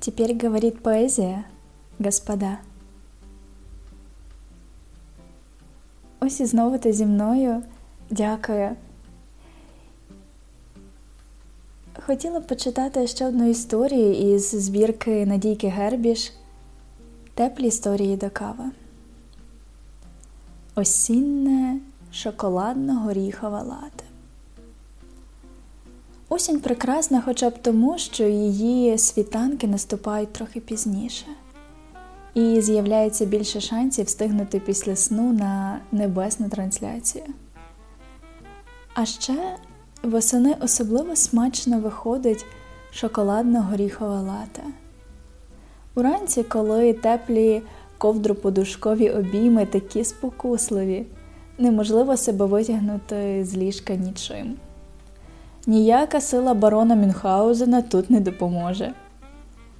Теперь 0.00 0.34
говорит 0.34 0.82
поэзія, 0.82 1.44
господа. 1.98 2.58
Ось 6.20 6.40
і 6.40 6.46
знову 6.46 6.78
ти 6.78 6.92
зі 6.92 7.06
мною. 7.06 7.62
Дякую. 8.10 8.76
Хотіла 12.06 12.40
б 12.40 12.46
почитати 12.46 13.06
ще 13.06 13.26
одну 13.26 13.50
історію 13.50 14.34
із 14.34 14.50
збірки 14.50 15.26
Надійки 15.26 15.68
Гербіш 15.68 16.32
Теплі 17.34 17.66
історії 17.66 18.16
до 18.16 18.30
кави. 18.30 18.64
Осінне 20.74 21.80
шоколадно-горіхове 22.12 23.64
лате. 23.64 24.09
Осінь 26.32 26.60
прекрасна 26.60 27.22
хоча 27.24 27.50
б 27.50 27.58
тому, 27.62 27.98
що 27.98 28.24
її 28.24 28.98
світанки 28.98 29.66
наступають 29.66 30.32
трохи 30.32 30.60
пізніше, 30.60 31.26
і 32.34 32.60
з'являється 32.60 33.24
більше 33.24 33.60
шансів 33.60 34.06
встигнути 34.06 34.60
після 34.60 34.96
сну 34.96 35.32
на 35.32 35.80
небесну 35.92 36.48
трансляцію. 36.48 37.24
А 38.94 39.04
ще 39.04 39.56
восени 40.02 40.56
особливо 40.60 41.16
смачно 41.16 41.78
виходить 41.78 42.46
шоколадно-горіхове 42.92 44.20
лате. 44.20 44.62
Уранці, 45.94 46.42
коли 46.42 46.92
теплі 46.92 47.62
ковдроподушкові 47.98 49.10
обійми 49.10 49.66
такі 49.66 50.04
спокусливі, 50.04 51.06
неможливо 51.58 52.16
себе 52.16 52.46
витягнути 52.46 53.44
з 53.44 53.56
ліжка 53.56 53.94
нічим. 53.94 54.56
Ніяка 55.70 56.20
сила 56.20 56.54
барона 56.54 56.94
Мюнхгаузена 56.94 57.82
тут 57.82 58.10
не 58.10 58.20
допоможе. 58.20 58.92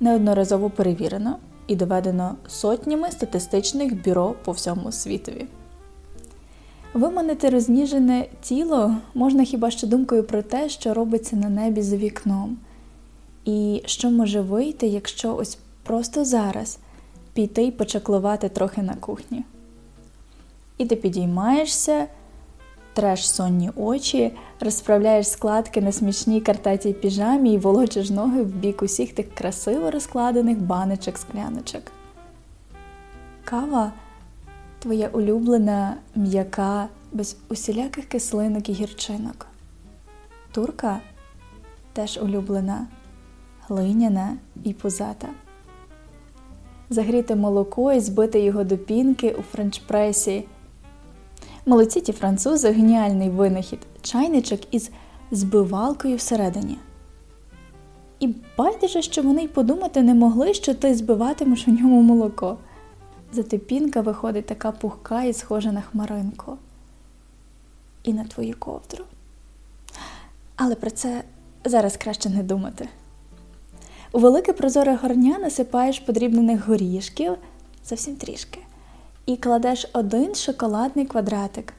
Неодноразово 0.00 0.70
перевірено 0.70 1.36
і 1.66 1.76
доведено 1.76 2.36
сотнями 2.46 3.10
статистичних 3.10 4.04
бюро 4.04 4.34
по 4.44 4.52
всьому 4.52 4.92
світові. 4.92 5.46
Виманити 6.94 7.50
розніжене 7.50 8.26
тіло 8.42 8.94
можна 9.14 9.44
хіба 9.44 9.70
що 9.70 9.86
думкою 9.86 10.24
про 10.24 10.42
те, 10.42 10.68
що 10.68 10.94
робиться 10.94 11.36
на 11.36 11.48
небі 11.48 11.82
за 11.82 11.96
вікном, 11.96 12.56
і 13.44 13.82
що 13.86 14.10
може 14.10 14.40
вийти, 14.40 14.86
якщо 14.86 15.36
ось 15.36 15.58
просто 15.82 16.24
зараз 16.24 16.78
піти 17.34 17.62
й 17.62 17.70
почаклувати 17.70 18.48
трохи 18.48 18.82
на 18.82 18.94
кухні. 18.94 19.44
І 20.78 20.86
ти 20.86 20.96
підіймаєшся, 20.96 22.06
треш 22.94 23.30
сонні 23.30 23.70
очі, 23.76 24.32
розправляєш 24.60 25.28
складки 25.28 25.80
на 25.80 25.92
смішній 25.92 26.40
картатій 26.40 26.92
піжамі 26.92 27.52
і 27.52 27.58
волочиш 27.58 28.10
ноги 28.10 28.42
в 28.42 28.54
бік 28.54 28.82
усіх 28.82 29.12
тих 29.12 29.34
красиво 29.34 29.90
розкладених 29.90 30.58
баночок 30.58 31.18
скляночок. 31.18 31.82
Кава 33.44 33.92
твоя 34.78 35.08
улюблена, 35.08 35.96
м'яка, 36.14 36.88
без 37.12 37.36
усіляких 37.48 38.04
кислинок 38.04 38.68
і 38.68 38.72
гірчинок. 38.72 39.46
Турка 40.52 41.00
теж 41.92 42.18
улюблена, 42.22 42.86
глиняна 43.68 44.36
і 44.64 44.72
пузата. 44.72 45.28
Загріти 46.90 47.34
молоко 47.34 47.92
і 47.92 48.00
збити 48.00 48.40
його 48.40 48.64
до 48.64 48.78
пінки 48.78 49.30
у 49.38 49.42
френчпресі. 49.42 50.44
Молодці 51.66 52.00
ті 52.00 52.12
французи 52.12 52.70
геніальний 52.70 53.30
винахід, 53.30 53.78
чайничок 54.02 54.60
із 54.74 54.90
збивалкою 55.30 56.16
всередині. 56.16 56.78
І 58.20 58.34
байдуже, 58.58 59.02
що 59.02 59.22
вони 59.22 59.42
й 59.44 59.48
подумати 59.48 60.02
не 60.02 60.14
могли, 60.14 60.54
що 60.54 60.74
ти 60.74 60.94
збиватимеш 60.94 61.68
у 61.68 61.70
ньому 61.70 62.02
молоко. 62.02 62.58
Зате 63.32 63.58
пінка 63.58 64.00
виходить 64.00 64.46
така 64.46 64.72
пухка 64.72 65.24
і 65.24 65.32
схожа 65.32 65.72
на 65.72 65.80
хмаринку. 65.80 66.58
І 68.02 68.12
на 68.12 68.24
твою 68.24 68.54
ковдру. 68.58 69.04
Але 70.56 70.74
про 70.74 70.90
це 70.90 71.22
зараз 71.64 71.96
краще 71.96 72.30
не 72.30 72.42
думати. 72.42 72.88
У 74.12 74.18
велике 74.18 74.52
прозоре 74.52 74.98
горня 75.02 75.38
насипаєш 75.38 75.98
подрібнених 75.98 76.68
горішків 76.68 77.32
зовсім 77.88 78.16
трішки, 78.16 78.58
і 79.26 79.36
кладеш 79.36 79.90
один 79.92 80.34
шоколадний 80.34 81.06
квадратик. 81.06 81.72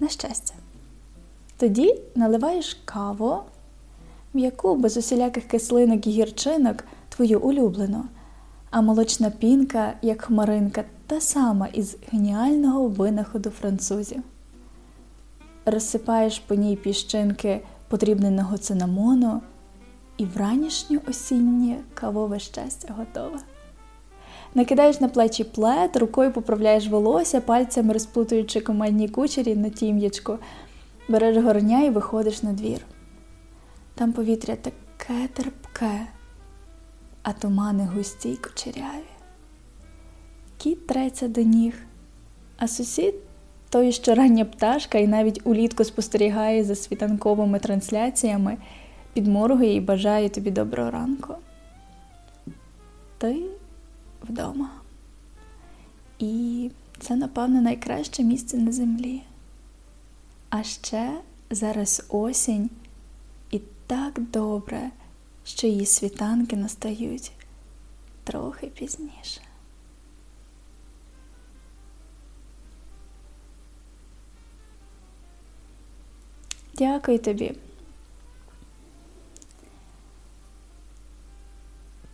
На 0.00 0.08
щастя. 0.08 0.54
Тоді 1.56 2.00
наливаєш 2.14 2.80
каву, 2.84 3.38
м'яку 4.34 4.76
без 4.76 4.96
усіляких 4.96 5.44
кислинок 5.44 6.06
і 6.06 6.10
гірчинок, 6.10 6.84
твою 7.08 7.40
улюблену, 7.40 8.04
а 8.70 8.80
молочна 8.80 9.30
пінка, 9.30 9.94
як 10.02 10.22
хмаринка, 10.22 10.84
та 11.06 11.20
сама 11.20 11.66
із 11.66 11.96
геніального 12.12 12.88
винаходу 12.88 13.50
французів. 13.50 14.22
Розсипаєш 15.66 16.38
по 16.38 16.54
ній 16.54 16.76
піщинки 16.76 17.60
подрібненого 17.88 18.58
цинамону 18.58 19.40
і 20.16 20.24
вранішнє 20.24 21.00
осіннє 21.08 21.80
кавове 21.94 22.38
щастя 22.38 22.94
готове. 22.98 23.38
Накидаєш 24.54 25.00
на 25.00 25.08
плечі 25.08 25.44
плед, 25.44 25.96
рукою 25.96 26.32
поправляєш 26.32 26.88
волосся, 26.88 27.40
пальцями 27.40 27.92
розплутуючи 27.92 28.60
командні 28.60 29.08
кучері 29.08 29.56
на 29.56 29.68
тім'ячку, 29.68 30.38
береш 31.08 31.36
горня 31.36 31.82
і 31.82 31.90
виходиш 31.90 32.42
на 32.42 32.52
двір. 32.52 32.78
Там 33.94 34.12
повітря 34.12 34.56
таке 34.56 35.28
терпке, 35.34 36.06
а 37.22 37.32
тумани 37.32 37.88
густі 37.94 38.28
й 38.28 38.36
кучеряві. 38.36 39.12
Кіт 40.56 40.86
треться 40.86 41.28
до 41.28 41.40
ніг, 41.40 41.74
а 42.56 42.68
сусід 42.68 43.14
той, 43.70 43.92
що 43.92 44.14
рання 44.14 44.44
пташка, 44.44 44.98
і 44.98 45.06
навіть 45.06 45.40
улітку 45.44 45.84
спостерігає 45.84 46.64
за 46.64 46.74
світанковими 46.74 47.58
трансляціями 47.58 48.56
підморгує 49.12 49.74
і 49.74 49.80
бажає 49.80 50.28
тобі 50.28 50.50
доброго 50.50 50.90
ранку. 50.90 51.34
Ти 53.18 53.36
вдома. 54.28 54.70
І 56.18 56.70
це, 56.98 57.16
напевно, 57.16 57.60
найкраще 57.60 58.22
місце 58.22 58.56
на 58.56 58.72
землі. 58.72 59.22
А 60.50 60.62
ще 60.62 61.20
зараз 61.50 62.06
осінь 62.08 62.70
і 63.50 63.60
так 63.86 64.20
добре, 64.20 64.90
що 65.44 65.66
її 65.66 65.86
світанки 65.86 66.56
настають 66.56 67.32
трохи 68.24 68.66
пізніше. 68.66 69.40
Дякую 76.74 77.18
тобі. 77.18 77.54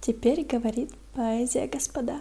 Теперь 0.00 0.46
говорит 0.52 0.94
поэзия 1.14 1.66
господа. 1.66 2.20